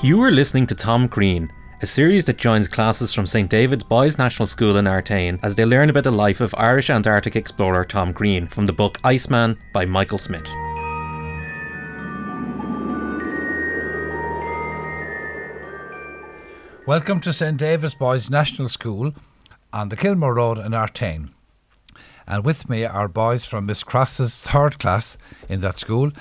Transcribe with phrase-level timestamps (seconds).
[0.00, 1.50] You are listening to Tom Crean,
[1.82, 5.64] a series that joins classes from St David's Boys National School in Artane as they
[5.64, 9.86] learn about the life of Irish Antarctic explorer Tom Crean from the book Iceman by
[9.86, 10.46] Michael Smith.
[16.86, 19.14] Welcome to St David's Boys National School
[19.72, 21.30] on the Kilmore Road in Artane.
[22.24, 25.18] And with me are boys from Miss Cross's third class
[25.48, 26.12] in that school.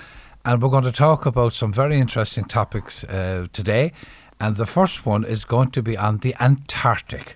[0.47, 3.91] And we're going to talk about some very interesting topics uh, today.
[4.39, 7.35] And the first one is going to be on the Antarctic.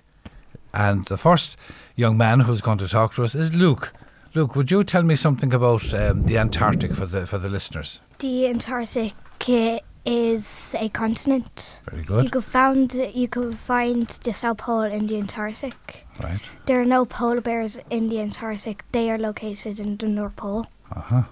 [0.72, 1.58] And the first
[1.94, 3.92] young man who's going to talk to us is Luke.
[4.32, 8.00] Luke, would you tell me something about um, the Antarctic for the for the listeners?
[8.20, 9.12] The Antarctic
[9.46, 11.82] uh, is a continent.
[11.90, 12.24] Very good.
[12.24, 16.06] You could found you could find the South Pole in the Antarctic.
[16.18, 16.40] Right.
[16.64, 18.84] There are no polar bears in the Antarctic.
[18.92, 20.64] They are located in the North Pole.
[20.90, 21.22] Uh huh.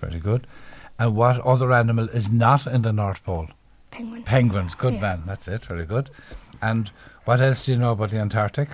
[0.00, 0.44] Very good.
[0.98, 3.48] And what other animal is not in the North Pole?
[3.90, 4.22] Penguin.
[4.24, 4.74] Penguins.
[4.74, 5.00] Good Yeah.
[5.00, 5.22] man.
[5.26, 5.64] That's it.
[5.64, 6.10] Very good.
[6.60, 6.90] And
[7.24, 8.70] what else do you know about the Antarctic?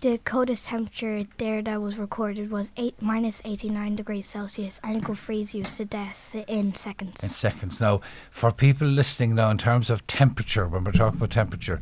[0.00, 4.96] The coldest temperature there that was recorded was eight minus eighty nine degrees Celsius, and
[4.96, 7.22] it could freeze you to death in seconds.
[7.22, 7.80] In seconds.
[7.80, 8.00] Now,
[8.32, 11.80] for people listening now, in terms of temperature, when we're talking about temperature,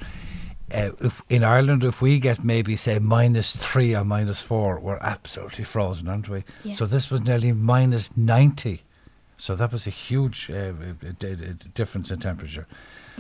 [0.71, 4.99] uh, if in Ireland, if we get maybe say minus three or minus four, we're
[5.01, 6.45] absolutely frozen, aren't we?
[6.63, 6.75] Yeah.
[6.75, 8.83] So this was nearly minus ninety.
[9.41, 10.73] So that was a huge uh, uh,
[11.19, 12.67] d- d- difference in temperature.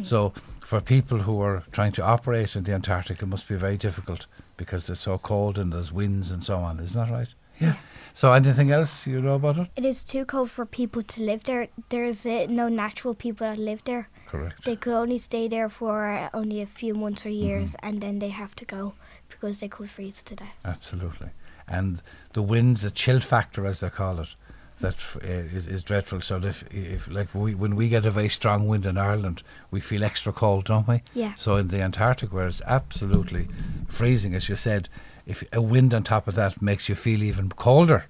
[0.03, 3.77] So for people who are trying to operate in the Antarctic, it must be very
[3.77, 4.27] difficult
[4.57, 6.79] because it's so cold and there's winds and so on.
[6.81, 7.29] Isn't that right?
[7.59, 7.77] Yeah.
[8.15, 9.69] So anything else you know about it?
[9.77, 11.69] It is too cold for people to live there.
[11.89, 14.09] There's uh, no natural people that live there.
[14.27, 14.65] Correct.
[14.65, 18.19] They could only stay there for uh, only a few months or years, and then
[18.19, 18.95] they have to go
[19.29, 20.57] because they could freeze to death.
[20.65, 21.31] Absolutely.
[21.67, 24.35] And the winds, the chill factor, as they call it,
[24.81, 26.20] that uh, is, is dreadful.
[26.20, 29.81] So if, if like we, when we get a very strong wind in Ireland, we
[29.81, 31.03] feel extra cold, don't we?
[31.14, 31.34] Yeah.
[31.36, 33.48] So in the Antarctic, where it's absolutely
[33.89, 34.89] freezing, as you said,
[35.27, 38.07] if a wind on top of that makes you feel even colder.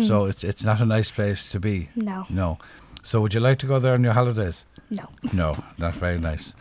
[0.00, 1.90] So it's it's not a nice place to be.
[1.94, 2.26] No.
[2.30, 2.58] No.
[3.04, 4.64] So would you like to go there on your holidays?
[4.90, 5.06] No.
[5.32, 6.54] No, not very nice.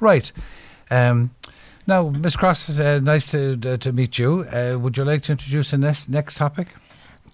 [0.00, 0.30] Right.
[0.90, 1.30] Um,
[1.86, 4.46] now, Miss Cross, it's uh, nice to uh, to meet you.
[4.52, 6.68] Uh, would you like to introduce the next next topic?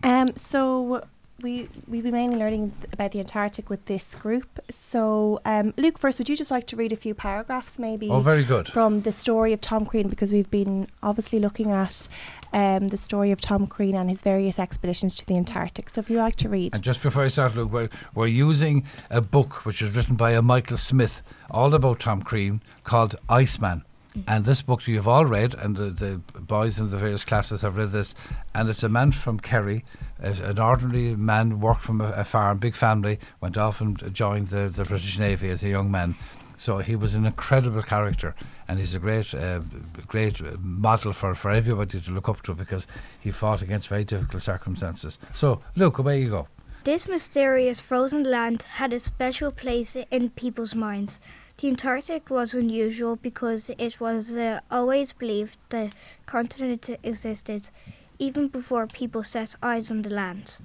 [0.03, 1.04] Um, so
[1.44, 4.59] we we've been mainly learning about the Antarctic with this group.
[4.72, 8.09] So um, Luke, first, would you just like to read a few paragraphs, maybe?
[8.09, 8.69] Oh, very good.
[8.69, 12.09] From the story of Tom Crean, because we've been obviously looking at
[12.53, 15.91] um, the story of Tom Crean and his various expeditions to the Antarctic.
[15.91, 18.84] So if you like to read, And just before I start, Luke, we're, we're using
[19.10, 23.84] a book which was written by a Michael Smith, all about Tom Crean, called Iceman.
[24.26, 27.76] And this book you've all read, and the, the boys in the various classes have
[27.76, 28.14] read this.
[28.54, 29.84] And it's a man from Kerry,
[30.19, 34.69] an ordinary man, worked from a, a farm, big family, went off and joined the,
[34.69, 36.14] the British Navy as a young man.
[36.56, 38.34] So he was an incredible character,
[38.69, 39.60] and he's a great, uh,
[40.06, 42.86] great model for, for everybody to look up to because
[43.20, 45.19] he fought against very difficult circumstances.
[45.34, 46.48] So, Luke, away you go.
[46.84, 51.20] This mysterious frozen land had a special place in people's minds.
[51.59, 55.92] The Antarctic was unusual because it was uh, always believed the
[56.26, 57.70] continent existed,
[58.19, 60.59] even before people set eyes on the land.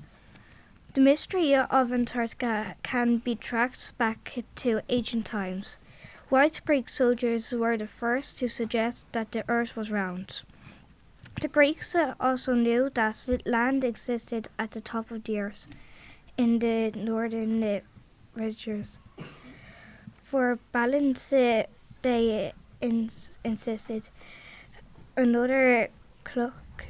[0.96, 5.78] The mystery of Antarctica can be tracked back to ancient times.
[6.30, 10.42] White Greek soldiers were the first to suggest that the earth was round.
[11.42, 15.68] The Greeks also knew that land existed at the top of the earth
[16.38, 17.80] in the northern uh,
[18.36, 18.98] ridges.
[20.30, 21.64] For balance, uh,
[22.04, 24.10] they ins- insisted
[25.18, 25.90] another
[26.24, 26.86] clock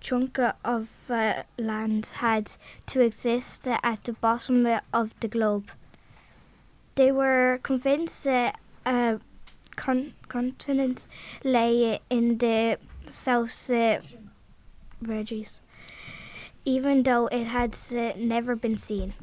[0.00, 2.52] chunk of uh, land had
[2.86, 5.70] to exist at the bottom of the globe.
[6.94, 9.20] They were convinced that a
[9.76, 11.06] con- continent
[11.44, 14.00] lay in the south uh,
[15.02, 15.60] ridges
[16.64, 19.14] even though it had uh, never been seen.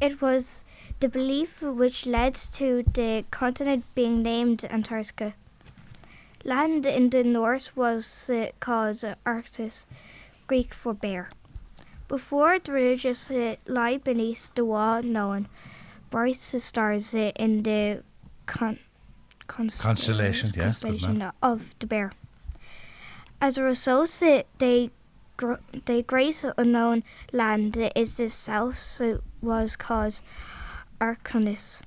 [0.00, 0.62] It was
[1.00, 5.34] the belief which led to the continent being named Antarctica.
[6.44, 9.84] Land in the north was uh, called Arctis,
[10.46, 11.30] Greek for bear.
[12.08, 15.48] Before the religious uh, lie beneath the wall known,
[16.10, 18.02] bright stars uh, in the
[18.46, 18.78] con-
[19.48, 21.32] const- Constellation, yes, constellation man.
[21.42, 22.12] of the bear.
[23.40, 24.90] As a result, uh, they
[25.36, 25.54] gr-
[25.86, 27.02] the great unknown
[27.32, 30.20] land is the south so was called
[31.00, 31.80] Arconis,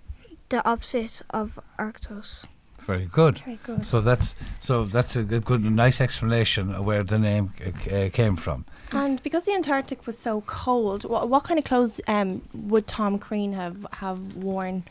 [0.49, 2.45] the opposite of Arctos.
[2.79, 3.39] Very good.
[3.39, 3.85] very good.
[3.85, 8.09] So that's so that's a good, good nice explanation of where the name uh, uh,
[8.09, 8.65] came from.
[8.91, 13.19] And because the Antarctic was so cold, what, what kind of clothes um, would Tom
[13.19, 14.83] Crean have, have worn?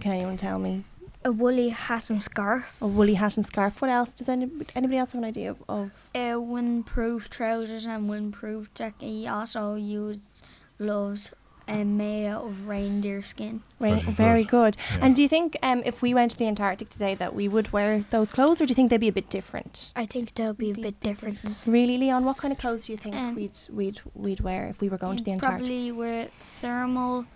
[0.00, 0.84] Can anyone tell me?
[1.24, 2.64] A woolly hat and scarf.
[2.80, 3.80] A woolly hat and scarf.
[3.80, 4.10] What else?
[4.10, 5.62] Does any, anybody else have an idea of?
[5.68, 9.06] of Uh, windproof trousers and windproof jacket.
[9.06, 10.44] He also used
[10.78, 11.30] gloves
[11.68, 13.62] um, made out of reindeer skin.
[13.78, 14.76] Right, Very very good.
[14.76, 14.76] good.
[14.90, 14.98] Yeah.
[15.06, 17.72] And do you think um, if we went to the Antarctic today that we would
[17.72, 19.92] wear those clothes, or do you think they'd be a bit different?
[19.94, 21.42] I think they'll be a Be bit a bit different.
[21.42, 21.66] different.
[21.66, 24.80] Really, Leon, what kind of clothes do you think Um, we'd we'd we'd wear if
[24.80, 25.58] we were going to the Antarctic?
[25.66, 26.28] Probably wear
[26.60, 27.26] thermal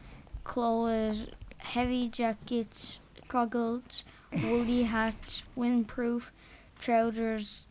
[0.44, 1.28] clothes,
[1.58, 4.04] heavy jackets, goggles,
[4.42, 6.24] woolly hat, windproof
[6.80, 7.70] trousers,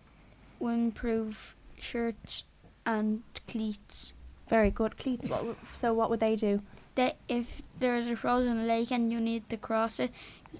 [0.62, 1.36] windproof
[1.78, 2.44] shirts,
[2.86, 4.14] and cleats.
[4.52, 4.98] Very good.
[4.98, 5.28] Cleats.
[5.30, 6.62] What, w- so what would they do?
[6.96, 10.12] That if there's a frozen lake and you need to cross it,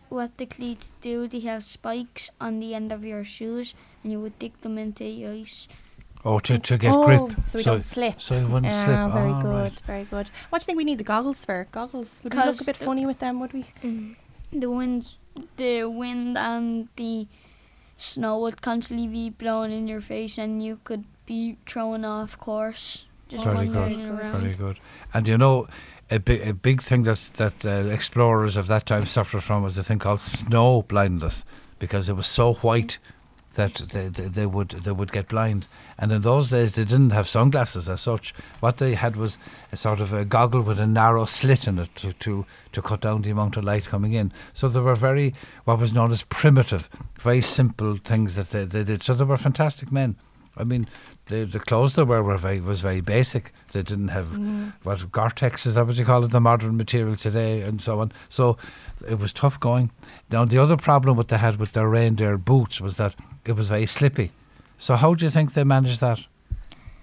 [0.08, 4.20] what the cleats do, they have spikes on the end of your shoes, and you
[4.22, 5.68] would dig them into the ice.
[6.24, 7.44] Oh, to, to get oh, grip.
[7.50, 8.22] so we don't slip.
[8.22, 9.12] So it wouldn't Ah, slip.
[9.20, 9.82] very Ah, good, right.
[9.86, 10.32] very good.
[10.50, 11.68] What do you think we need the goggles for?
[11.72, 12.22] Goggles.
[12.24, 13.40] Would we look a bit funny with them?
[13.42, 13.66] Would we?
[13.84, 14.16] Mm.
[14.54, 15.18] the winds,
[15.58, 17.28] the wind and the
[17.98, 23.06] snow would constantly be blowing in your face, and you could be thrown off course
[23.32, 24.36] just Very good, around.
[24.36, 24.80] Very good.
[25.14, 25.68] And you know,
[26.10, 29.78] a big a big thing that that uh, explorers of that time suffered from was
[29.78, 31.46] a thing called snow blindness
[31.80, 32.98] because it was so white
[33.56, 35.68] that they, they, they would they would get blind.
[35.98, 38.34] And in those days, they didn't have sunglasses as such.
[38.60, 39.38] What they had was
[39.72, 43.02] a sort of a goggle with a narrow slit in it to, to, to cut
[43.02, 44.32] down the amount of light coming in.
[44.54, 45.36] So they were very,
[45.66, 46.90] what was known as primitive,
[47.20, 49.04] very simple things that they, they did.
[49.04, 50.16] So they were fantastic men.
[50.58, 50.88] I mean,
[51.28, 53.54] the the clothes they were were very was very basic.
[53.72, 54.74] They didn't have mm.
[54.84, 58.12] what Gore-Tex is that what you call it, the modern material today, and so on.
[58.30, 58.58] So
[59.08, 59.92] it was tough going.
[60.30, 63.16] Now the other problem what they had with their reindeer boots was that
[63.46, 64.32] it was very slippy.
[64.78, 66.20] So how do you think they managed that?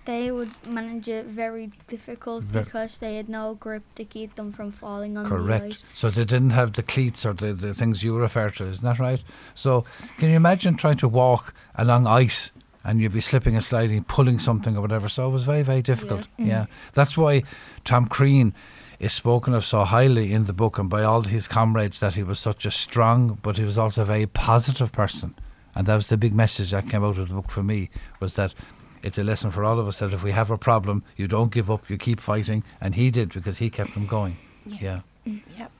[0.05, 4.53] They would manage it very difficult Ver- because they had no grip to keep them
[4.53, 5.65] from falling on the Correct.
[5.65, 5.85] ice.
[5.95, 8.99] So they didn't have the cleats or the, the things you refer to, isn't that
[8.99, 9.21] right?
[9.55, 9.85] So
[10.17, 12.51] can you imagine trying to walk along ice
[12.89, 15.11] and you'd be slipping and sliding, pulling something or whatever?
[15.11, 16.27] So it was very, very difficult.
[16.39, 16.65] Yeah.
[16.95, 17.43] That's why
[17.85, 18.55] Tom Crean
[18.99, 22.23] is spoken of so highly in the book and by all his comrades that he
[22.23, 25.35] was such a strong, but he was also a very positive person.
[25.75, 27.91] And that was the big message that came out of the book for me
[28.21, 28.55] was that
[29.03, 31.53] it's a lesson for all of us that if we have a problem, you don't
[31.53, 32.65] give up, you keep fighting.
[32.81, 34.39] And he did because he kept them going.
[34.65, 35.01] yeah.
[35.27, 35.71] Mm, yep.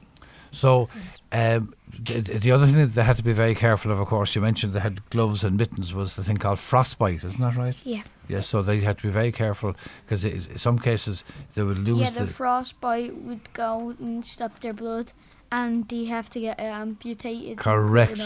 [0.53, 0.89] So,
[1.33, 4.35] um, the, the other thing that they had to be very careful of, of course,
[4.35, 7.77] you mentioned they had gloves and mittens, was the thing called frostbite, isn't that right?
[7.85, 8.03] Yeah.
[8.29, 9.75] Yes, so they had to be very careful
[10.05, 11.25] because in some cases
[11.55, 12.33] they would lose Yeah, the, the.
[12.33, 15.13] frostbite would go and stop their blood,
[15.51, 17.57] and they have to get it amputated.
[17.59, 18.21] Correct.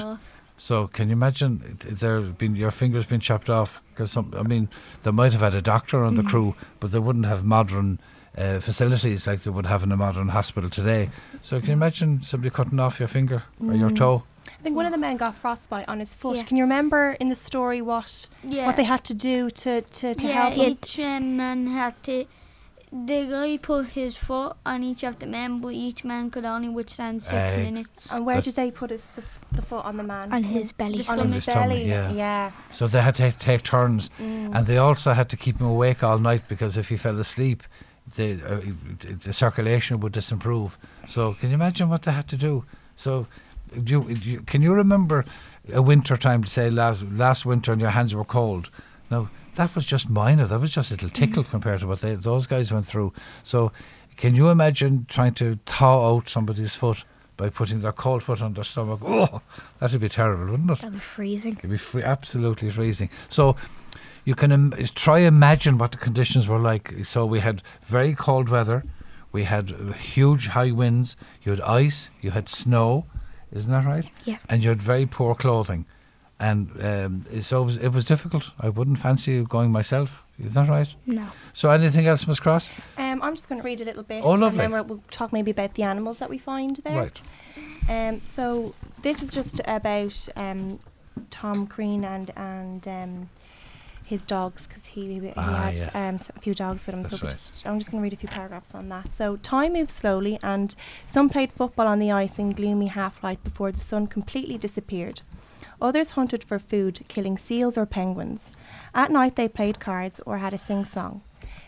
[0.58, 3.80] So, can you imagine there been your fingers being chopped off?
[3.90, 4.68] Because some, I mean,
[5.02, 7.98] they might have had a doctor on the crew, but they wouldn't have modern
[8.38, 11.10] uh, facilities like they would have in a modern hospital today.
[11.42, 13.96] So, can you imagine somebody cutting off your finger or your Mm.
[13.96, 14.22] toe?
[14.48, 16.36] I think one of the men got frostbite on his foot.
[16.36, 16.42] Yeah.
[16.44, 18.66] Can you remember in the story what Yeah.
[18.66, 20.70] what they had to do to to, to yeah, help him?
[20.72, 22.24] each um, man had to.
[22.94, 26.68] The guy put his foot on each of the men, but each man could only
[26.68, 27.62] withstand six Aye.
[27.62, 28.12] minutes.
[28.12, 29.22] And where did they put his the,
[29.56, 30.30] the foot on the man?
[30.30, 30.98] On his belly.
[30.98, 31.88] The on his his tummy, belly.
[31.88, 32.12] yeah.
[32.12, 32.50] yeah.
[32.70, 34.54] So they had to take turns, Mm.
[34.54, 37.62] and they also had to keep him awake all night because if he fell asleep,
[38.16, 38.60] the uh,
[39.24, 40.78] the circulation would disapprove.
[41.08, 42.64] So can you imagine what they had to do?
[42.96, 43.26] So,
[43.82, 45.24] do you, do you, can you remember
[45.72, 46.44] a winter time?
[46.46, 48.70] Say last last winter, and your hands were cold.
[49.10, 50.46] Now that was just minor.
[50.46, 53.12] That was just a little tickle compared to what they, those guys went through.
[53.44, 53.72] So,
[54.16, 57.04] can you imagine trying to thaw out somebody's foot
[57.36, 59.00] by putting their cold foot on their stomach?
[59.04, 59.40] Oh,
[59.78, 60.78] that'd be terrible, wouldn't it?
[60.80, 61.56] That'd be freezing.
[61.58, 63.10] It'd be free, absolutely freezing.
[63.30, 63.56] So
[64.24, 67.04] you can Im- try imagine what the conditions were like.
[67.04, 68.84] So we had very cold weather,
[69.32, 73.06] we had uh, huge high winds, you had ice, you had snow,
[73.52, 74.06] isn't that right?
[74.24, 74.38] Yeah.
[74.48, 75.86] And you had very poor clothing,
[76.38, 78.50] and um, so it was, it was difficult.
[78.58, 80.22] I wouldn't fancy going myself.
[80.38, 80.92] Isn't that right?
[81.06, 81.28] No.
[81.52, 82.72] So anything else, Miss Cross?
[82.98, 84.22] Um, I'm just going to read a little bit.
[84.24, 86.96] Oh, And then we'll, talk maybe about the animals that we find there.
[86.96, 87.20] Right.
[87.88, 90.80] Um, so this is just about um,
[91.30, 93.30] Tom Crean and and um,
[94.04, 95.94] his dogs because he, he Ah, had yes.
[95.94, 97.02] um, a few dogs with him.
[97.02, 97.30] That's so right.
[97.30, 99.12] just, I'm just going to read a few paragraphs on that.
[99.16, 100.74] So time moved slowly, and
[101.06, 105.22] some played football on the ice in gloomy half light before the sun completely disappeared.
[105.80, 108.50] Others hunted for food, killing seals or penguins.
[108.94, 111.22] At night, they played cards or had a sing song.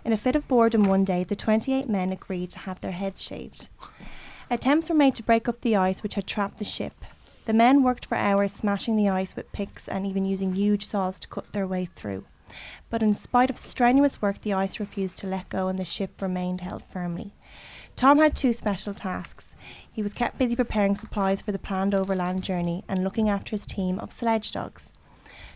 [0.05, 3.23] In a fit of boredom one day, the 28 men agreed to have their heads
[3.23, 3.69] shaved.
[4.51, 6.93] Attempts were made to break up the ice which had trapped the ship.
[7.47, 11.19] The men worked for hours smashing the ice with picks and even using huge saws
[11.19, 12.25] to cut their way through.
[12.89, 16.23] But in spite of strenuous work, the ice refused to let go and the ship
[16.23, 17.33] remained held firmly.
[17.97, 19.57] Tom had two special tasks.
[19.91, 23.67] He was kept busy preparing supplies for the planned overland journey and looking after his
[23.67, 24.93] team of sledge dogs.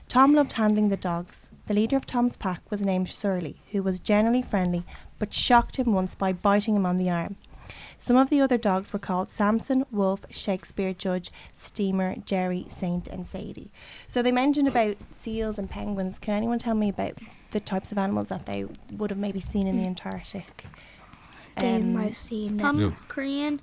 [0.09, 1.51] Tom loved handling the dogs.
[1.67, 4.85] The leader of Tom's pack was named Surly, who was generally friendly
[5.19, 7.37] but shocked him once by biting him on the arm.
[7.99, 13.27] Some of the other dogs were called Samson, Wolf, Shakespeare, Judge, Steamer, Jerry, Saint, and
[13.27, 13.73] Sadie.
[14.07, 16.19] So they mentioned about seals and penguins.
[16.19, 17.19] Can anyone tell me about
[17.51, 20.67] the types of animals that they would have maybe seen in the Antarctic?
[21.57, 22.59] They Um, might have seen them.
[22.59, 22.91] Tom Yeah.
[23.09, 23.61] Crean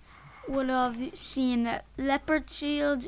[0.50, 3.08] would have seen leopard seals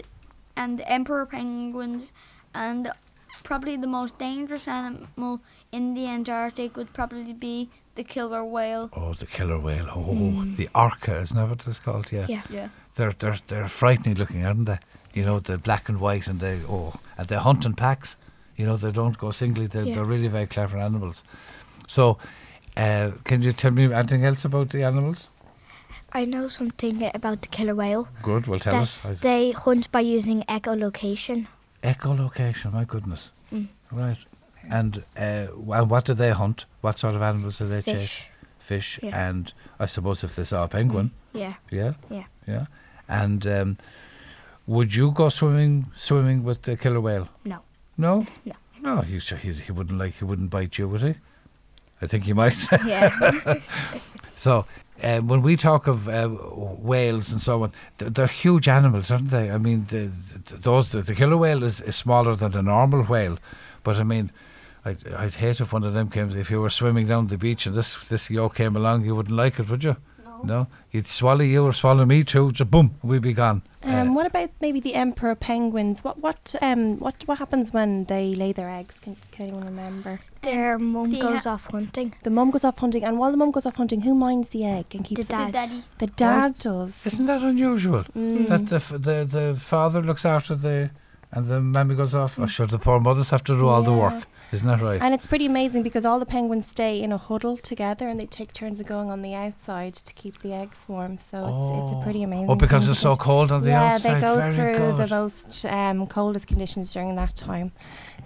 [0.55, 2.13] and emperor penguins,
[2.53, 2.89] and
[3.43, 5.41] probably the most dangerous animal
[5.71, 8.89] in the Antarctic would probably be the killer whale.
[8.93, 9.87] Oh, the killer whale.
[9.93, 12.11] Oh, the orca, isn't that what it's called?
[12.11, 12.27] Yeah.
[12.29, 12.43] Yeah.
[12.49, 12.69] Yeah.
[12.95, 14.79] They're they're they're frightening looking, aren't they?
[15.13, 18.15] You know, the black and white, and they oh, and they hunt in packs.
[18.55, 19.67] You know, they don't go singly.
[19.67, 19.95] They're, Yeah.
[19.95, 21.23] they're really very clever animals.
[21.87, 22.17] So,
[22.75, 25.29] uh, can you tell me anything else about the animals?
[26.13, 28.07] I know something about the killer whale.
[28.23, 28.47] Good.
[28.47, 29.19] Well, tell That's us.
[29.19, 31.47] They hunt by using echolocation.
[31.83, 32.73] Echolocation.
[32.73, 33.31] My goodness.
[33.51, 33.67] Mm.
[33.91, 34.17] Right.
[34.69, 36.65] And uh, wha- what do they hunt?
[36.81, 37.95] What sort of animals do they chase?
[38.01, 38.29] Fish.
[38.59, 38.99] Fish.
[39.01, 39.27] Yeah.
[39.29, 41.53] And I suppose if they saw a penguin, Yeah.
[41.71, 42.25] yeah, Yeah.
[42.47, 42.65] yeah.
[43.07, 43.77] And um,
[44.65, 47.29] would you go swimming swimming with the killer whale?
[47.45, 47.59] No.
[47.97, 48.25] No.
[48.45, 48.53] No.
[48.81, 49.01] No.
[49.01, 51.15] He he, he wouldn't like he wouldn't bite you, would he?
[52.01, 52.57] I think he might.
[52.85, 53.09] Yeah.
[54.39, 54.65] So,
[55.01, 59.29] uh, when we talk of uh, whales and so on, th- they're huge animals, aren't
[59.31, 59.49] they?
[59.49, 60.11] I mean, the,
[60.45, 63.39] the, those the, the killer whale is, is smaller than a normal whale,
[63.83, 64.29] but I mean,
[64.87, 66.29] I'd, I'd hate if one of them came.
[66.37, 69.35] If you were swimming down the beach and this this yo came along, you wouldn't
[69.35, 69.95] like it, would you?
[70.25, 70.41] No.
[70.43, 72.51] No, he'd swallow you or swallow me too.
[72.51, 73.61] Just boom, we'd be gone.
[73.83, 76.03] Um, Uh, what about maybe the emperor penguins?
[76.05, 78.95] What what um what what happens when they lay their eggs?
[79.03, 80.19] Can, can anyone remember?
[80.43, 82.13] Their mum they goes ha- off hunting.
[82.23, 84.63] The mum goes off hunting, and while the mum goes off hunting, who minds the
[84.77, 85.45] egg and keeps The it?
[85.47, 85.69] The dad.
[86.03, 86.93] The dad does.
[87.07, 88.03] isn't that unusual?
[88.15, 88.47] Mm.
[88.51, 90.91] That the, f- the the father looks after the
[91.31, 92.37] and the mammy goes off.
[92.39, 94.21] Oh, sure, the poor mothers have to do all the work.
[94.51, 95.01] Isn't that right?
[95.01, 98.25] And it's pretty amazing because all the penguins stay in a huddle together and they
[98.25, 101.17] take turns of going on the outside to keep the eggs warm.
[101.17, 102.49] So it's, it's a pretty amazing.
[102.49, 104.15] Oh, because it's so cold on the yeah, outside.
[104.15, 104.97] they go Very through good.
[104.97, 107.73] the most um, coldest conditions during that time.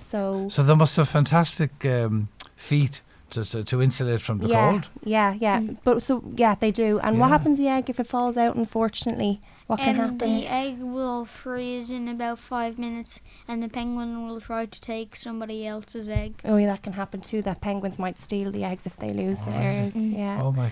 [0.09, 4.71] So, So they must have fantastic um, feet to, to to insulate from the yeah,
[4.71, 4.89] cold.
[5.03, 5.59] yeah, yeah.
[5.59, 5.77] Mm.
[5.83, 6.99] But so yeah, they do.
[6.99, 8.55] And what happens to the egg if it falls out?
[8.55, 10.17] Unfortunately, what can Um, happen?
[10.17, 15.15] the egg will freeze in about five minutes, and the penguin will try to take
[15.15, 16.31] somebody else's egg.
[16.45, 17.41] Oh, yeah, that can happen too.
[17.41, 19.93] That penguins might steal the eggs if they lose Oh, theirs.
[19.95, 20.07] really?
[20.13, 20.17] Mm.
[20.17, 20.41] Yeah.
[20.43, 20.71] Oh my!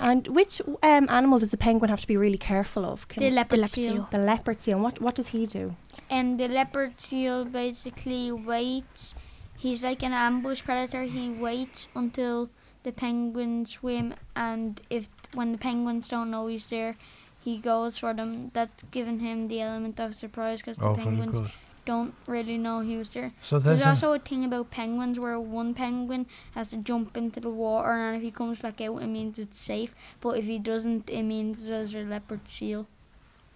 [0.00, 3.08] And which um, animal does the penguin have to be really careful of?
[3.08, 3.92] Can The leopard, leopard seal.
[3.94, 4.08] seal.
[4.12, 4.74] the leopard seal.
[4.76, 5.74] And what what does he do?
[6.10, 9.14] And the leopard seal basically waits.
[9.58, 11.02] He's like an ambush predator.
[11.02, 12.48] He waits until
[12.84, 16.96] the penguins swim, and if when the penguins don't know he's there,
[17.40, 18.50] he goes for them.
[18.54, 21.40] That's given him the element of surprise because the Oh, very penguins
[21.84, 23.32] don't really know he was there.
[23.40, 27.40] So There's there's also a thing about penguins where one penguin has to jump into
[27.40, 29.94] the water, and if he comes back out, it means it's safe.
[30.20, 32.86] But if he doesn't, it means there's a leopard seal.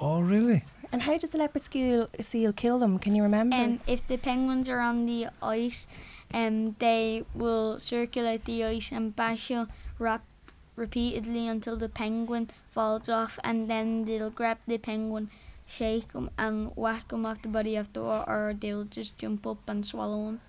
[0.02, 0.64] Oh really?
[0.90, 2.98] And how does the leopard seal seal kill them?
[2.98, 3.56] Can you remember?
[3.56, 5.86] Um, if the penguins are on the ice,
[6.34, 9.68] um, they will circulate the ice and bash you
[9.98, 10.26] rap-
[10.76, 15.30] repeatedly until the penguin falls off, and then they'll grab the penguin,
[15.64, 19.46] shake him, and whack him off the body of the water, or they'll just jump
[19.46, 20.40] up and swallow him.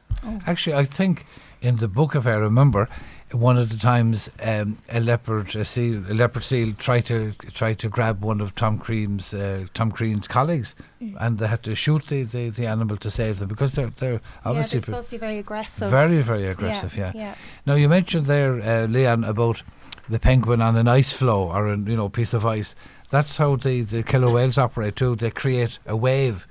[0.47, 1.25] Actually, I think
[1.61, 2.89] in the book, if I remember,
[3.33, 7.79] one of the times um, a leopard a seal a leopard seal tried to tried
[7.79, 11.17] to grab one of Tom Crean's uh, Tom Crean's colleagues, Mm.
[11.19, 14.13] and they had to shoot the, the, the animal to save them because they're they're
[14.13, 15.89] yeah, obviously they're supposed to be very aggressive.
[15.89, 16.95] very very aggressive.
[16.95, 17.11] Yeah.
[17.13, 17.35] yeah.
[17.65, 19.63] Now you mentioned there, uh, Leon, about
[20.07, 22.73] the penguin on an ice floe or a you know piece of ice.
[23.09, 25.15] That's how the, the killer whales operate too.
[25.15, 26.47] They create a wave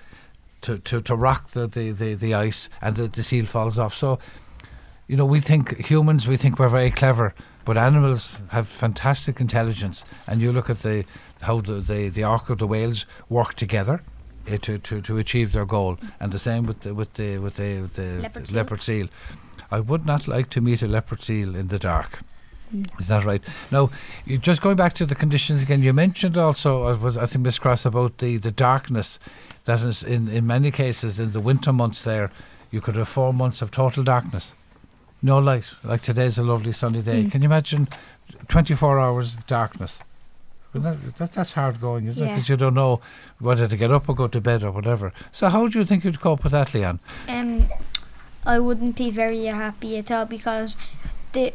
[0.61, 3.95] to, to, to rock the, the, the, the ice and the, the seal falls off.
[3.95, 4.19] So,
[5.13, 7.35] you know, we think humans, we think we're very clever,
[7.67, 10.07] but animals have fantastic intelligence.
[10.27, 11.05] And you look at the
[11.43, 14.01] how the, the, the orca, the whales work together.
[14.51, 17.57] uh, to, to, to achieve their goal, and the same with the with the with
[17.57, 18.57] the, with the Leopard seal.
[18.57, 19.09] leopard seal.
[19.71, 22.21] I would not like to meet a leopard seal in the dark.
[22.99, 23.43] Is that right?
[23.71, 23.91] Now,
[24.25, 25.83] you just going back to the conditions again.
[25.83, 29.19] You mentioned also, I was I think Miss Cross about the, the darkness
[29.65, 32.03] that is in in many cases in the winter months.
[32.03, 32.31] There,
[32.71, 34.55] you could have four months of total darkness,
[35.23, 35.65] no light.
[35.83, 37.25] Like today's a lovely sunny day.
[37.25, 37.33] Mm.
[37.33, 37.89] Can you imagine
[38.49, 40.01] twenty four hours of darkness?
[40.73, 42.31] Well, that, that, that's hard going, isn't it?
[42.31, 43.01] Because you don't know
[43.39, 45.13] whether to get up or go to bed or whatever.
[45.31, 46.99] So, how do you think you'd cope with that, Leon?
[47.29, 47.67] Um,
[48.47, 50.77] I wouldn't be very happy at all because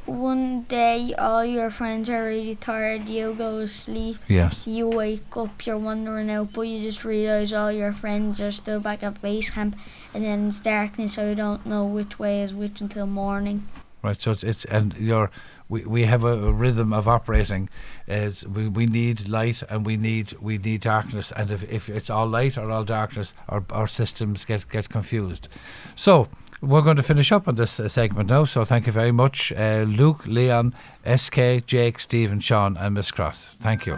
[0.06, 4.66] one day all your friends are really tired, you go to sleep, Yes.
[4.66, 8.80] you wake up, you're wandering out, but you just realise all your friends are still
[8.80, 9.76] back at base camp,
[10.14, 13.68] and then it's darkness, so you don't know which way is which until morning.
[14.04, 14.22] Right.
[14.22, 15.32] So it's, it's and your
[15.70, 17.70] we, we have a, a rhythm of operating.
[18.08, 21.32] It's, we, we need light and we need we need darkness.
[21.36, 25.50] And if, if it's all light or all darkness, our, our systems get get confused.
[25.96, 26.30] So
[26.62, 28.46] we're going to finish up on this uh, segment now.
[28.46, 30.74] So thank you very much, uh, Luke, Leon,
[31.06, 33.52] SK, Jake, Stephen, Sean, and Miss Cross.
[33.60, 33.98] Thank you.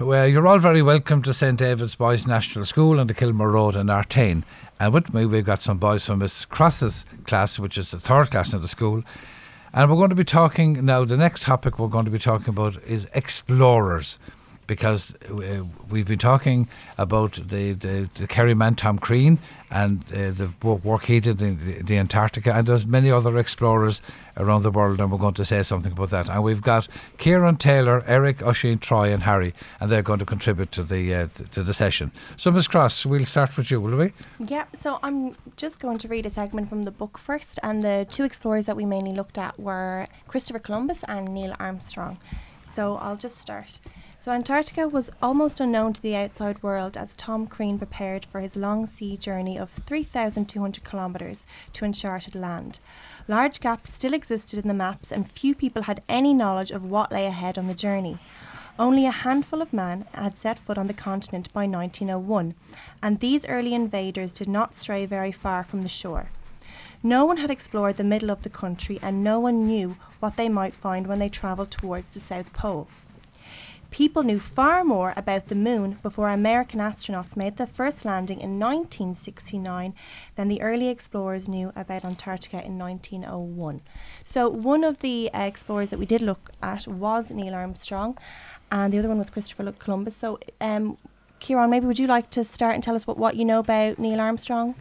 [0.00, 3.76] Well, you're all very welcome to St David's Boys National School on the Kilmore Road
[3.76, 4.44] in Artane.
[4.78, 8.30] And with me, we've got some boys from Miss Cross's class, which is the third
[8.30, 9.04] class in the school.
[9.72, 12.48] And we're going to be talking now, the next topic we're going to be talking
[12.48, 14.18] about is explorers.
[14.70, 20.52] Because uh, we've been talking about the, the, the Kerryman Tom Crean and uh, the
[20.62, 24.00] work he did in the, Antarctica, and there's many other explorers
[24.36, 26.28] around the world, and we're going to say something about that.
[26.28, 26.86] And we've got
[27.18, 31.28] Kieran Taylor, Eric, Oisin, Troy, and Harry, and they're going to contribute to the uh,
[31.50, 32.12] to the session.
[32.36, 34.12] So, Miss Cross, we'll start with you, will we?
[34.38, 38.06] Yeah, so I'm just going to read a segment from the book first, and the
[38.08, 42.18] two explorers that we mainly looked at were Christopher Columbus and Neil Armstrong.
[42.62, 43.80] So I'll just start.
[44.22, 48.54] So Antarctica was almost unknown to the outside world as Tom Crean prepared for his
[48.54, 52.80] long sea journey of 3,200 kilometres to uncharted land.
[53.28, 57.10] Large gaps still existed in the maps, and few people had any knowledge of what
[57.10, 58.18] lay ahead on the journey.
[58.78, 62.54] Only a handful of men had set foot on the continent by 1901,
[63.02, 66.28] and these early invaders did not stray very far from the shore.
[67.02, 70.50] No one had explored the middle of the country, and no one knew what they
[70.50, 72.86] might find when they travelled towards the South Pole.
[73.90, 78.60] People knew far more about the moon before American astronauts made the first landing in
[78.60, 79.94] 1969
[80.36, 83.80] than the early explorers knew about Antarctica in 1901.
[84.24, 88.16] So, one of the uh, explorers that we did look at was Neil Armstrong,
[88.70, 90.16] and the other one was Christopher Columbus.
[90.16, 90.96] So, um,
[91.40, 93.98] Kieran, maybe would you like to start and tell us what, what you know about
[93.98, 94.76] Neil Armstrong?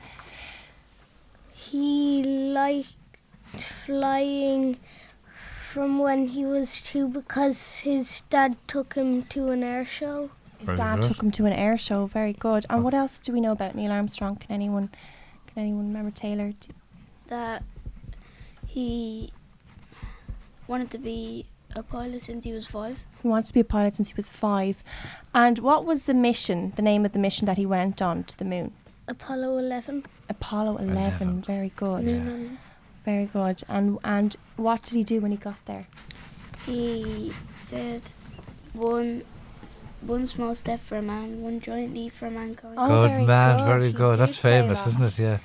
[1.51, 2.95] He liked
[3.85, 4.77] flying
[5.69, 10.31] from when he was two because his dad took him to an air show.
[10.57, 11.07] His Very dad good.
[11.07, 12.07] took him to an air show.
[12.07, 12.65] Very good.
[12.69, 12.83] And oh.
[12.83, 14.35] what else do we know about Neil Armstrong?
[14.37, 14.89] Can anyone,
[15.47, 16.53] can anyone remember Taylor?
[16.59, 16.73] Do-
[17.27, 17.63] That
[18.65, 19.31] he
[20.67, 22.97] wanted to be a pilot since he was five.
[23.21, 24.83] He wanted to be a pilot since he was five.
[25.35, 26.73] And what was the mission?
[26.77, 28.71] The name of the mission that he went on to the moon?
[29.07, 30.05] Apollo 11.
[30.29, 30.89] Apollo 11.
[30.89, 31.41] Eleven.
[31.43, 32.05] Very good.
[32.05, 32.57] Moon
[33.05, 33.63] Very good.
[33.67, 35.87] And and what did he do when he got there?
[36.65, 38.03] He said
[38.73, 39.23] one
[40.01, 42.75] one small step for a man, one giant leap for mankind.
[42.77, 43.65] Oh, good very man, good.
[43.65, 44.13] very good.
[44.13, 45.19] did That's famous, isn't it?
[45.19, 45.37] Yeah.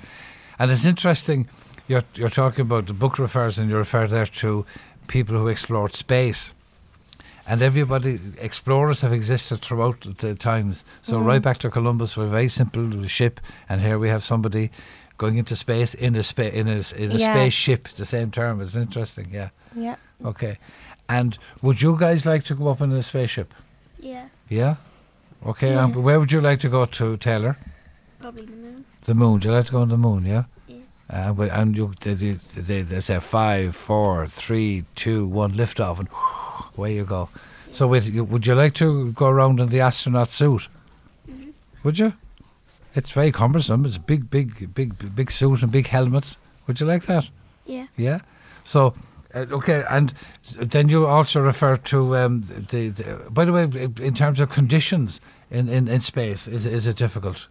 [0.59, 1.47] And it's interesting.
[1.87, 4.65] You're you're talking about the book refers, and you refer there to
[5.07, 6.53] people who explored space.
[7.47, 10.83] And everybody, explorers have existed throughout the times.
[11.03, 11.25] So Mm.
[11.27, 13.39] right back to Columbus, with a very simple ship,
[13.69, 14.71] and here we have somebody
[15.17, 17.33] going into space in a spa- in a s- in a Yeah.
[17.33, 17.87] spaceship.
[17.89, 19.27] The same term is interesting.
[19.31, 19.49] Yeah.
[19.75, 19.95] Yeah.
[20.23, 20.57] Okay.
[21.09, 23.53] And would you guys like to go up in a spaceship?
[23.99, 24.75] Yeah, Yeah.
[25.45, 25.73] Okay.
[25.75, 27.57] Um, where would you like to go to, Taylor?
[28.19, 28.85] probably the moon.
[29.05, 29.39] The moon.
[29.39, 30.25] Do you like to go on the moon?
[30.25, 30.43] Yeah.
[30.67, 30.77] Yeah.
[31.09, 35.79] Uh, but, and you, they, they, they, they say five, four, three, two, one, lift
[35.79, 36.09] off, and
[36.75, 37.29] away you go.
[37.71, 40.67] So, wait, you, would you like to go around in the astronaut suit?
[41.29, 41.51] Mhm.
[41.83, 42.13] Would you?
[42.95, 43.85] It's very cumbersome.
[43.85, 46.37] It's big, big, big, big suit and big helmets.
[46.65, 47.29] Would you like that?
[47.65, 47.87] Yeah.
[47.97, 48.19] Yeah.
[48.63, 48.93] So,
[49.33, 50.13] uh, okay, and
[50.57, 53.29] then you also refer to um, the, the.
[53.29, 55.19] By the way, in terms of conditions
[55.51, 57.47] in, in, in space, is is it difficult?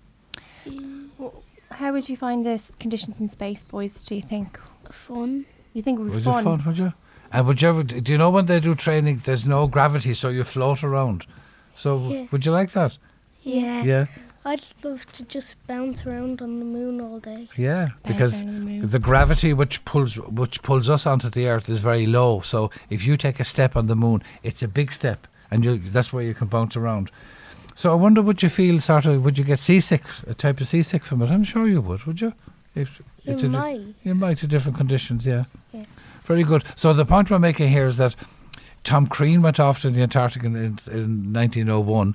[1.71, 4.03] How would you find the conditions in space, boys?
[4.05, 4.59] Do you think?
[4.91, 5.45] Fun.
[5.73, 6.37] You think it would be Would fun?
[6.37, 6.63] you fun?
[6.67, 6.93] Would you?
[7.33, 7.83] And would you ever?
[7.83, 9.23] Do you know when they do training?
[9.25, 11.27] There's no gravity, so you float around.
[11.75, 12.27] So Yeah.
[12.31, 12.97] would you like that?
[13.43, 13.83] Yeah.
[13.83, 14.07] Yeah,
[14.47, 17.49] I'd love to just bounce around on the moon all day.
[17.57, 17.87] yeah.
[17.87, 22.07] Bounce Because the the gravity which pulls which pulls us onto the Earth is very
[22.07, 22.41] low.
[22.41, 25.79] So if you take a step on the moon, it's a big step, and you
[25.79, 27.11] that's where you can bounce around.
[27.77, 29.25] So I wonder, would you feel sort of?
[29.25, 30.03] Would you get seasick?
[30.29, 31.31] A type of seasick from it?
[31.31, 32.05] I'm sure you would.
[32.05, 32.33] Would you?
[32.75, 33.81] If it's You a di- might.
[34.05, 35.45] You might to different conditions, yeah.
[35.73, 35.85] Yeah.
[36.25, 36.65] Very good.
[36.77, 38.15] So the point we're making here is that
[38.85, 42.15] Tom Crean went off to the Antarctic in, in, in 1901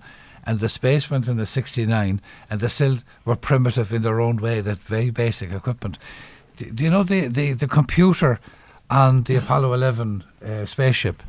[0.49, 4.37] and the space went in the 69 and they still were primitive in their own
[4.37, 5.99] way, that very basic equipment.
[6.57, 8.39] Do, do you know the, the, the computer
[8.89, 11.21] on the Apollo 11 uh, spaceship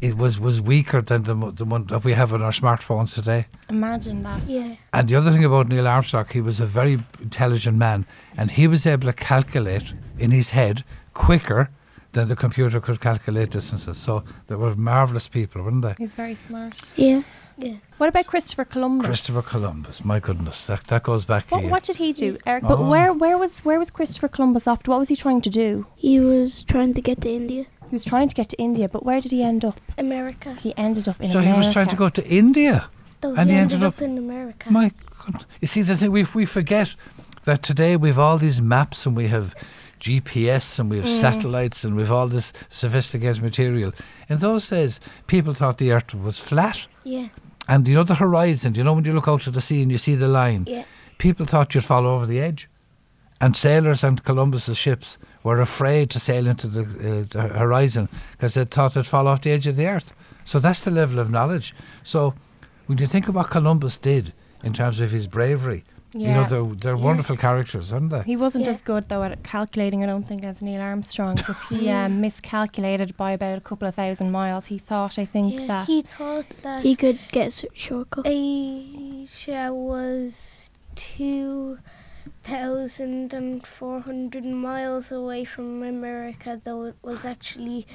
[0.00, 3.46] it was was weaker than the the one that we have on our smartphones today.
[3.70, 4.44] Imagine that.
[4.44, 4.74] Yeah.
[4.92, 8.04] And the other thing about Neil Armstrong, he was a very intelligent man,
[8.36, 11.70] and he was able to calculate in his head quicker
[12.12, 13.96] than the computer could calculate distances.
[13.96, 15.94] So they were marvelous people, weren't they?
[15.96, 16.92] He's very smart.
[16.96, 17.22] Yeah.
[17.58, 17.76] Yeah.
[17.98, 19.06] What about Christopher Columbus?
[19.06, 22.64] Christopher Columbus, my goodness, that, that goes back What, what did he do, Eric?
[22.64, 22.88] But Oh.
[22.90, 24.90] where where was where was Christopher Columbus off to?
[24.90, 25.86] What was he trying to do?
[25.96, 27.64] He was trying to get to India.
[27.88, 29.80] He was trying to get to India, but where did he end up?
[29.96, 30.58] America.
[30.60, 31.48] He ended up in so America.
[31.48, 32.90] So he was trying to go to India.
[33.22, 34.70] Though And he he ended, ended up, up- in America.
[34.70, 34.92] My
[35.24, 35.46] God.
[35.62, 36.94] You see, the thing we we forget
[37.44, 39.54] that today we've all these maps and we have
[40.00, 41.20] GPS and we have mm.
[41.20, 43.92] satellites and we've all this sophisticated material.
[44.28, 46.86] In those days, people thought the Earth was flat.
[47.04, 47.28] yeah.
[47.68, 49.90] And you know the horizon, you know when you look out to the sea and
[49.90, 50.84] you see the line, Yeah.
[51.18, 52.68] people thought you'd fall over the edge.
[53.40, 58.54] And sailors and Columbus's ships were afraid to sail into the, uh, the horizon because
[58.54, 60.12] they thought they'd fall off the edge of the earth.
[60.44, 61.74] So that's the level of knowledge.
[62.02, 62.34] So
[62.86, 64.32] when you think about what Columbus did
[64.64, 65.84] in terms of his bravery,
[66.20, 67.04] you know, they're, they're Yeah.
[67.04, 68.22] wonderful characters, aren't they?
[68.22, 68.72] He wasn't Yeah.
[68.72, 73.16] as good though at calculating, I don't think, as Neil Armstrong because he um, miscalculated
[73.16, 74.66] by about a couple of thousand miles.
[74.66, 75.66] He thought, I think, yeah.
[75.66, 78.26] that He thought that He could get a s- shortcut.
[78.26, 81.78] Asia was two
[82.42, 87.86] thousand and four hundred miles away from America, though it was actually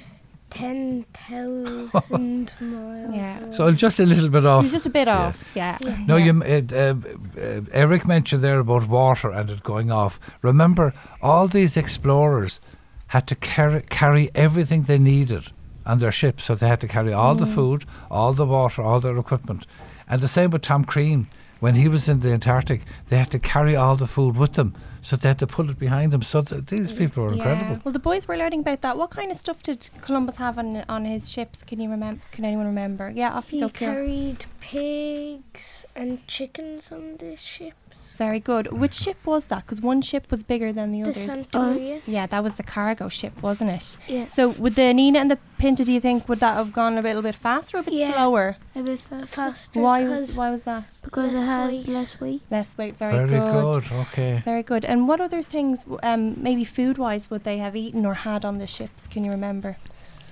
[0.52, 3.16] ten thousand miles.
[3.16, 3.40] Yeah.
[3.40, 3.52] away.
[3.52, 4.64] So just a little bit off.
[4.64, 5.18] He's just a bit Yeah.
[5.28, 5.52] off.
[5.56, 5.78] Yeah.
[5.82, 5.98] Yeah.
[6.08, 6.26] No, Yeah.
[6.26, 6.30] you.
[6.30, 6.94] m- Uh, uh,
[7.42, 10.20] uh, Eric mentioned there about water and it going off.
[10.44, 12.60] Remember, all these explorers
[13.08, 15.44] had to carry carry everything they needed
[15.86, 16.40] on their ship.
[16.42, 19.66] So they had to carry all the food, all the water, all their equipment.
[20.08, 21.28] And the same with Tom Crean.
[21.62, 24.74] When he was in the Antarctic, they had to carry all the food with them.
[25.04, 26.22] So they had to pull it behind them.
[26.22, 27.80] So th- these people were incredible.
[27.84, 28.98] Well, the boys were learning about that.
[28.98, 31.64] What kind of stuff did Columbus have on on his ships?
[31.64, 32.22] Can you remember?
[32.32, 33.12] Can anyone remember?
[33.14, 33.96] Yeah, off you He go, Ciara.
[33.96, 37.78] carried pigs and chickens on the ships.
[38.18, 38.72] Very good.
[38.72, 39.66] Which ship was that?
[39.66, 41.24] Because one ship was bigger than the The others.
[41.26, 41.74] Santa Oh.
[41.74, 42.02] Maria.
[42.06, 43.98] yeah, that was the cargo ship, wasn't it?
[44.08, 44.28] Yeah.
[44.28, 47.02] So, would the Nina and the Pinta, do you think, would that have gone a
[47.02, 48.14] little bit faster or a bit Yeah.
[48.14, 48.58] slower?
[48.76, 49.26] A bit faster.
[49.28, 49.80] Faster.
[49.82, 50.86] Why was, why was that?
[51.04, 51.88] Because it less has weight.
[51.88, 52.42] less weight.
[52.50, 52.98] Less weight.
[52.98, 53.84] Very, Very good.
[54.06, 54.42] Okay.
[54.46, 54.86] Very good.
[54.92, 58.58] And what other things, um, maybe food wise, would they have eaten or had on
[58.58, 59.08] the ships?
[59.08, 59.78] Can you remember?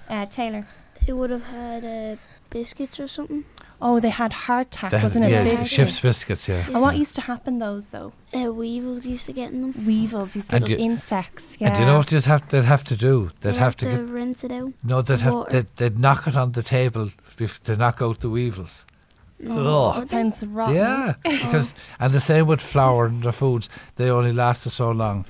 [0.10, 0.68] Uh, Taylor.
[1.06, 2.16] They would have had uh,
[2.50, 3.46] biscuits or something.
[3.82, 5.32] Oh, they had hardtack, That- wasn't it?
[5.32, 5.70] yeah, Biscuits.
[5.72, 6.50] ship's biscuits.
[6.50, 6.66] Yeah.
[6.68, 8.12] And what used to happen those though?
[8.36, 9.86] Uh, weevils used to get in them.
[9.86, 11.56] Weevils, these And little you- insects.
[11.58, 11.70] Yeah.
[11.70, 13.32] And you know what they'd have, they'd have to do?
[13.40, 14.74] They'd They have to get rinse it out.
[14.84, 15.52] No, they'd have Water.
[15.54, 18.84] they'd, they'd knock it on the table bef- to knock out the weevils.
[19.40, 20.02] No, Ugh.
[20.02, 20.76] That sounds rotten.
[20.76, 23.70] Yeah, because and the same with flour and the foods.
[23.96, 25.26] They only lasted so long.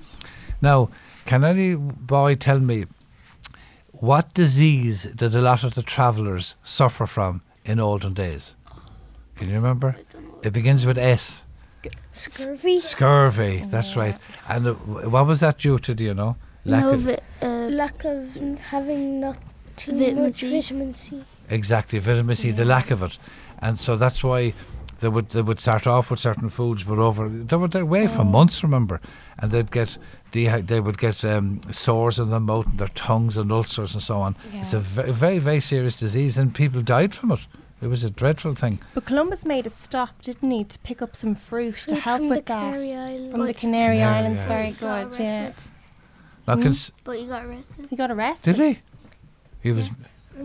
[0.61, 0.89] Now,
[1.25, 2.85] can any boy tell me
[3.93, 8.55] what disease did a lot of the travellers suffer from in olden days?
[9.35, 9.95] Can you remember?
[10.43, 11.43] It begins with S.
[12.11, 12.79] Scurvy.
[12.81, 13.63] Scurvy.
[13.67, 14.17] That's right.
[14.47, 15.93] And uh, what was that due to?
[15.93, 16.35] Do you know?
[16.65, 19.37] Lack no, of- vi- uh, Lack of having not
[19.77, 20.49] too Vitamin much C.
[20.51, 21.23] vitamin C.
[21.49, 23.17] Exactly, vitamin C, the lack of it,
[23.61, 24.53] and so that's why
[24.99, 28.23] they would they would start off with certain foods, but over they were away for
[28.23, 28.63] months.
[28.63, 28.99] Remember,
[29.37, 29.97] and they'd get
[30.31, 34.03] dehy- they would get um, sores in their mouth, and their tongues, and ulcers, and
[34.03, 34.35] so on.
[34.53, 37.39] It's a very very serious disease, and people died from it.
[37.81, 38.81] It was a dreadful thing.
[38.93, 42.19] But Columbus made a stop, didn't he, to pick up some fruit to Fruit help
[42.19, 43.31] from with the that.
[43.31, 44.79] From the Canary, Canary Islands, Islands.
[44.81, 45.17] very good.
[45.19, 45.43] Yeah.
[45.45, 45.55] arrested.
[46.45, 46.63] Now, Mm.
[46.63, 47.87] cons- But he got arrested.
[47.89, 48.55] He got arrested.
[48.57, 48.81] did he?
[49.63, 49.89] He was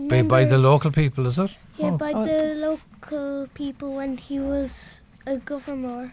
[0.07, 1.51] by, by the local people, is it?
[1.77, 1.97] Yeah, Oh.
[1.97, 2.23] by Oh.
[2.25, 2.79] the local
[3.53, 6.09] people when he was a governor.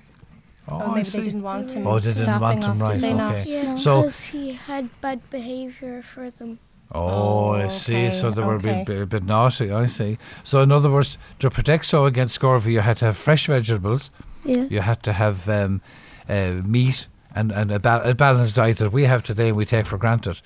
[0.69, 1.87] Oh, Oh, I maybe they didn't want him.
[1.87, 3.35] Oh, they didn't want stopping him, off, right, Did they not?
[3.35, 3.63] okay.
[3.63, 6.59] Yeah, So- because he had bad behavior for them.
[6.95, 8.11] Oh, I Oh, see.
[8.13, 9.73] So they were a bit, a bit naughty.
[9.73, 10.19] I see.
[10.45, 14.11] So in other words, to protect so against scurvy, you had to have fresh vegetables.
[14.45, 14.65] Yeah.
[14.71, 15.81] You had to have um,
[16.29, 19.65] uh, meat and, and a, ba- a balanced diet that we have today and we
[19.65, 20.43] take for granted.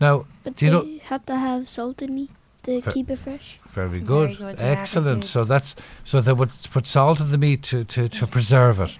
[0.00, 0.82] Now, But do you know?
[0.84, 2.30] they had to have salted meat
[2.64, 3.58] to Ver- keep it fresh.
[3.70, 5.22] Very good, Very good, excellent.
[5.22, 5.28] did.
[5.30, 8.96] So that's so they would put salt in the meat to, to, to preserve it.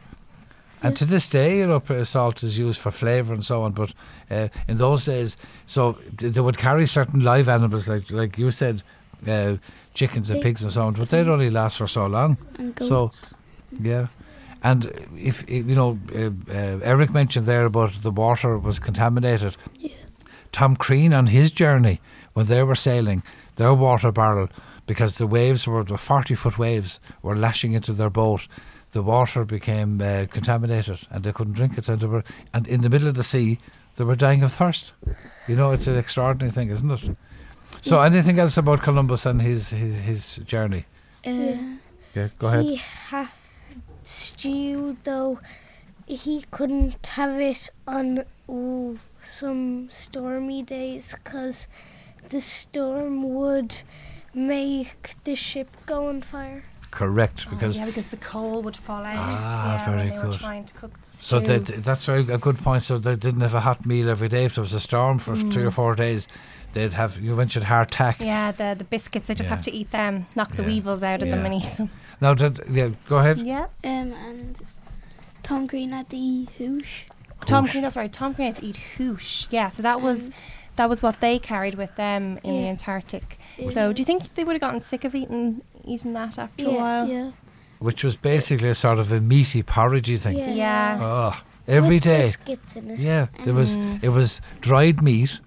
[0.82, 0.98] And Yeah.
[0.98, 3.72] to this day, you know, salt is used for flavour and so on.
[3.72, 3.92] But
[4.30, 8.82] uh, in those days, so they would carry certain live animals, like like you said,
[9.28, 9.56] uh,
[9.94, 10.94] chickens and pigs and so on.
[10.94, 12.36] But they'd only last for so long.
[12.58, 13.34] And So- goats.
[13.80, 14.06] Yeah.
[14.64, 14.84] And
[15.18, 19.56] if, if you know, uh, uh, Eric mentioned there about the water was contaminated.
[19.76, 19.90] Yeah.
[20.52, 22.00] Tom Crean on his journey
[22.34, 23.22] when they were sailing,
[23.56, 24.48] their water barrel,
[24.86, 28.46] because the waves were the forty foot waves were lashing into their boat,
[28.92, 31.88] the water became uh, contaminated and they couldn't drink it.
[31.88, 33.58] And they were, and in the middle of the sea,
[33.96, 34.92] they were dying of thirst.
[35.48, 37.16] You know, it's an extraordinary thing, isn't it?
[37.82, 40.84] So, anything else about Columbus and his his, his journey?
[41.26, 41.78] Uh,
[42.14, 42.64] Yeah, go ahead.
[42.64, 43.28] He had
[44.02, 45.40] stew, though
[46.06, 51.66] he couldn't have it on ooh, some stormy days because
[52.32, 53.82] the storm would
[54.34, 56.64] make the ship go on fire.
[56.90, 59.14] Correct, Oh, because yeah, because the coal would fall out.
[59.16, 60.32] Ah, yeah, very when they were good.
[60.40, 61.58] trying to cook the so stew.
[61.60, 62.82] they, that's very, a good point.
[62.82, 64.44] So they didn't have a hot meal every day.
[64.44, 65.72] If there was a storm for three or Mm.
[65.72, 66.28] four days,
[66.74, 67.18] they'd have.
[67.18, 68.20] You mentioned hardtack.
[68.20, 69.26] yeah, the the biscuits.
[69.26, 69.54] They just Yeah.
[69.56, 70.68] have to eat them, knock the Yeah.
[70.68, 71.88] weevils out of them, and eat them.
[72.20, 73.38] Now, did, yeah, go ahead.
[73.40, 73.66] Yeah.
[73.84, 74.56] um, and
[75.42, 77.04] Tom Crean had the hoosh.
[77.46, 77.70] Tom Hoosh.
[77.72, 77.82] Crean.
[77.84, 78.12] That's right.
[78.12, 79.46] Tom Crean had to eat hoosh.
[79.50, 79.68] Yeah.
[79.70, 80.34] So that was and
[80.76, 83.38] that was what they carried with them in the Antarctic.
[83.58, 86.66] it So do you think they would have gotten sick of eating eating that after
[86.68, 87.06] a while?
[87.06, 87.32] Yeah.
[87.78, 90.38] Which was basically a sort of a meaty porridgey thing.
[90.38, 90.54] Yeah.
[90.54, 90.98] Yeah.
[91.02, 92.30] Oh, every With day.
[92.76, 92.98] in it.
[93.00, 94.02] Yeah, there was Mm.
[94.02, 95.40] it was dried meat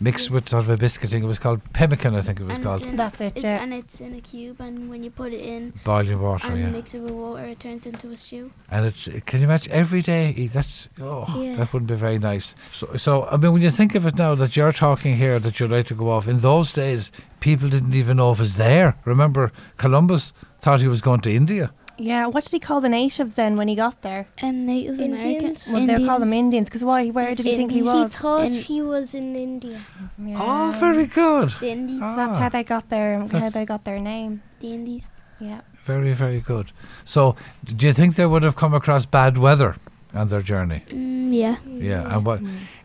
[0.00, 1.24] mixed with sort of a biscuit biscuiting.
[1.24, 2.86] It was called pemmican, I think it was And called.
[2.86, 3.62] it's That's it, it's- yeah.
[3.62, 6.70] And it's in a cube, and when you put it in Boiling water, and yeah.
[6.70, 8.50] mix it with water, it turns into a stew.
[8.70, 10.48] And it's can you imagine every day?
[10.52, 11.56] That's oh, Yeah.
[11.56, 12.54] that wouldn't be very nice.
[12.72, 15.60] So, so I mean, when you think of it now that you're talking here, that
[15.60, 16.26] you're like to go off.
[16.26, 18.96] In those days, people didn't even know it was there.
[19.04, 21.72] Remember, Columbus thought he was going to India.
[22.00, 22.26] Yeah.
[22.26, 24.26] What did he call the natives then when he got there?
[24.38, 25.22] And Native Indians.
[25.22, 25.68] Americans.
[25.72, 27.08] Well, they call them Indians because why?
[27.08, 27.94] Where did he think he Indies.
[27.94, 29.84] He thought In- he was in India.
[30.18, 30.36] Yeah.
[30.40, 31.50] Oh, very good.
[31.60, 32.00] The Indies.
[32.02, 32.10] Ah.
[32.10, 34.42] So that's how they got their how they got their name.
[34.60, 35.12] The Indies.
[35.38, 35.60] Yeah.
[35.84, 36.72] Very, very good.
[37.04, 37.34] So,
[37.64, 39.76] do you think they would have come across bad weather
[40.14, 40.84] on their journey?
[40.88, 41.56] Mm, yeah.
[41.66, 42.40] Yeah, and what?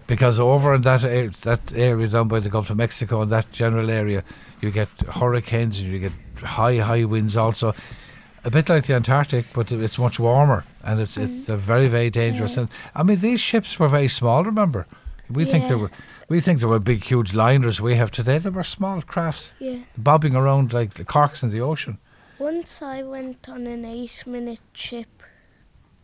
[0.07, 3.51] Because over in that a- that area down by the Gulf of Mexico and that
[3.51, 4.23] general area,
[4.61, 4.87] you get
[5.19, 7.73] hurricanes and you get high high winds also.
[8.45, 12.09] A bit like the Antarctic, but it's much warmer and it's it's uh, very very
[12.11, 12.53] dangerous.
[12.53, 12.59] Yeah.
[12.61, 14.43] And I mean these ships were very small.
[14.43, 14.85] Remember,
[15.29, 15.89] we think they were
[16.29, 18.37] we think they were big huge liners we have today.
[18.37, 19.79] They were small crafts Yeah.
[19.97, 21.97] bobbing around like the corks in the ocean.
[22.37, 25.23] Once I went on an eight-minute trip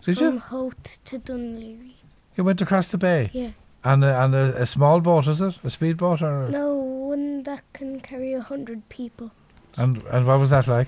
[0.06, 0.72] Did from you?
[1.06, 1.96] To Dún Laoghaire.
[2.38, 3.52] You went across the bay Yeah.
[3.84, 5.56] and a, and a, a small boat is it?
[5.64, 6.48] A speedboat or?
[6.50, 9.30] No, one that can carry a hundred people.
[9.78, 10.88] And and what was that like?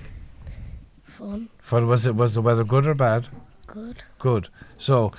[1.14, 1.50] Fun.
[1.60, 3.28] For was it was the weather good or bad?
[3.68, 4.04] Good.
[4.18, 4.50] Good.
[4.78, 5.12] So,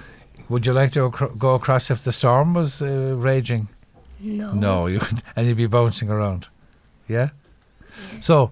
[0.48, 3.68] would you like to acro- go across if the storm was uh, raging?
[4.18, 4.52] No.
[4.52, 5.00] No, you
[5.36, 6.48] and you'd be bouncing around.
[7.08, 7.30] Yeah.
[8.20, 8.50] So,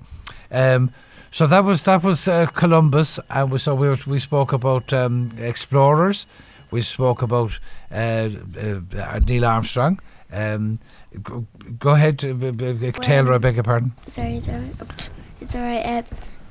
[0.53, 0.93] um,
[1.33, 4.93] so that was that was uh, Columbus, and we, so we were, we spoke about
[4.93, 6.27] um, explorers.
[6.71, 7.59] We spoke about
[7.91, 8.29] uh,
[8.59, 9.99] uh, Neil Armstrong.
[10.31, 10.79] Um,
[11.23, 11.45] go,
[11.79, 13.35] go ahead, uh, Taylor.
[13.35, 13.93] I beg your pardon.
[14.11, 15.09] Sorry, it's alright.
[15.41, 15.85] It's alright.
[15.85, 16.03] Uh,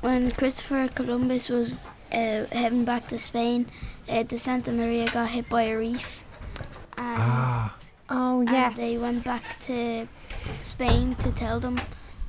[0.01, 3.67] when Christopher Columbus was uh, heading back to Spain,
[4.09, 6.23] uh, the Santa Maria got hit by a reef.
[6.97, 7.77] And, Ah,
[8.09, 8.75] Oh and yes.
[8.75, 10.07] they went back to
[10.61, 11.77] Spain to tell them,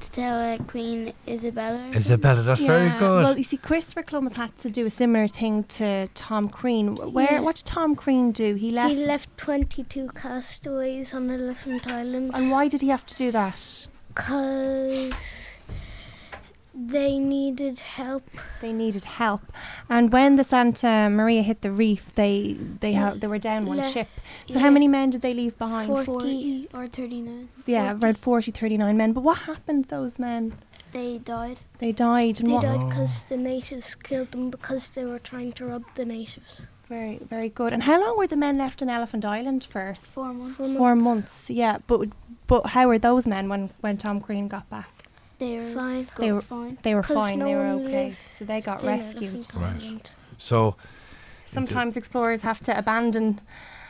[0.00, 1.90] to tell uh, Queen Isabella.
[1.94, 3.24] Isabella, that's very good.
[3.24, 6.94] Well, you see, Christopher Columbus had to do a similar thing to Tom Crean.
[6.96, 7.32] Where?
[7.32, 7.40] Yeah.
[7.40, 8.54] What did Tom Crean do?
[8.54, 8.94] He left.
[8.94, 13.88] He left 22 castaways on Elephant Island And why did he have to do that?
[14.14, 15.51] because
[16.74, 18.24] they needed help.
[18.60, 19.42] They needed help,
[19.88, 23.78] and when the Santa Maria hit the reef, they they ha- they were down one
[23.78, 24.08] Le- ship.
[24.48, 25.86] So how many men did they leave behind?
[25.88, 27.48] Four- 40 or 39.
[27.66, 28.04] yeah, 40.
[28.04, 29.12] around 40, 39 men.
[29.12, 30.54] But what happened to those men?
[30.92, 31.60] They died.
[31.78, 32.40] They died.
[32.40, 32.62] And They what?
[32.62, 33.28] died because oh.
[33.30, 36.66] the natives killed them because they were trying to rob the natives.
[36.88, 37.72] Very, very good.
[37.72, 39.94] And how long were the men left on Elephant Island for?
[40.02, 40.56] Four months.
[40.56, 41.04] Four Four months.
[41.04, 41.50] months.
[41.50, 42.08] Yeah, but
[42.46, 45.01] but how were those men when when Tom Crean got back?
[45.42, 46.08] They were Fine.
[46.18, 46.78] They were- fine.
[46.82, 47.38] They were 'Cause fine.
[47.40, 48.04] no they were okay.
[48.06, 49.46] lived So they got in rescued.
[49.56, 50.14] Right.
[50.38, 50.76] So
[51.46, 53.40] Sometimes explorers have to abandon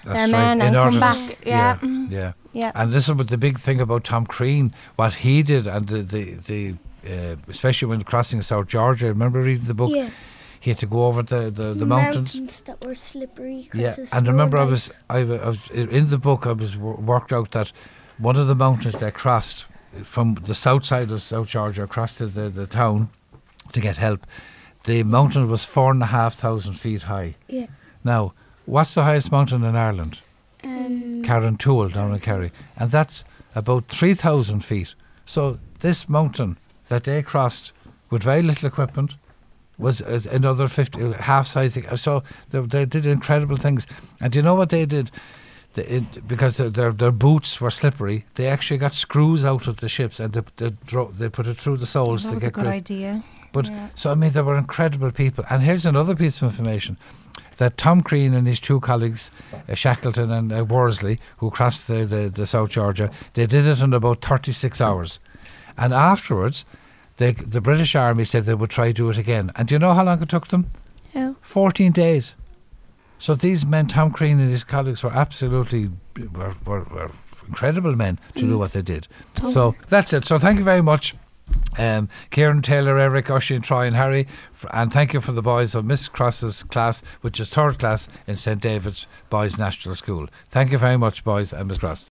[0.04, 1.16] that's their right, men in and come back.
[1.16, 1.34] s- Yeah.
[1.46, 2.32] yeah, mhm, yeah.
[2.52, 2.72] yeah.
[2.74, 6.02] And this is what the big thing about Tom Crean, what he did, and the
[6.02, 6.74] the, the
[7.12, 9.06] uh, especially when crossing South Georgia.
[9.08, 9.90] Remember reading the book?
[9.94, 10.10] Yeah.
[10.58, 12.60] He had to go over the the, the mountains.
[12.62, 13.68] that were slippery.
[13.74, 14.82] Yeah, and remember, I was.
[15.10, 16.46] I, I was in the book.
[16.46, 17.72] I was w- worked out that
[18.18, 19.66] one of the mountains they crossed
[20.04, 23.10] from the south side of South Georgia across to the, the town
[23.72, 24.26] to get help.
[24.84, 27.36] The mountain was four and a half thousand feet high.
[27.48, 27.66] Yeah.
[28.04, 28.34] Now,
[28.66, 30.18] what's the highest mountain in Ireland?
[30.64, 33.24] Um, Carrauntoohil down in Kerry, and that's
[33.54, 34.94] about three thousand feet.
[35.26, 36.56] So this mountain
[36.88, 37.72] that they crossed
[38.10, 39.14] with very little equipment
[39.78, 41.78] was uh, another fifty, uh, half size.
[41.96, 43.86] So they, they did incredible things,
[44.20, 45.10] and do you know what they did?
[45.74, 49.76] The, it, because their, their their boots were slippery, they actually got screws out of
[49.80, 52.42] the ships and they they, dro- they put it through the soles that to was
[52.42, 53.22] a good idea.
[53.52, 53.88] But Yeah.
[53.94, 55.44] so I mean, they were incredible people.
[55.48, 56.96] And here's another piece of information:
[57.56, 59.30] that Tom Crean and his two colleagues,
[59.68, 63.80] uh, Shackleton and uh, Worsley, who crossed the, the the South Georgia, they did it
[63.80, 65.20] in about 36 hours.
[65.78, 66.66] And afterwards,
[67.16, 69.50] they, the British Army said they would try to do it again.
[69.56, 70.66] And do you know how long it took them?
[71.14, 71.34] How?
[71.40, 72.36] 14 days.
[73.22, 75.90] So these men, Tom Crean and his colleagues, were absolutely
[76.32, 77.12] were, were, were
[77.46, 79.06] incredible men to do what they did.
[79.48, 80.24] So that's it.
[80.24, 81.14] So thank you very much.
[81.78, 85.76] Um, Kieran, Taylor, Eric, Oisin, Troy, and Harry, f- and thank you for the boys
[85.76, 90.26] of Miss Cross's class, which is third class in St David's Boys National School.
[90.48, 92.11] Thank you very much, boys and Miss Cross.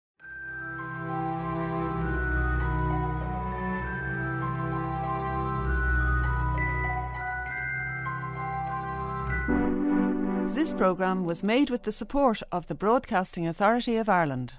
[10.79, 14.53] Programme was made with the support of the Broadcasting Authority of Ireland.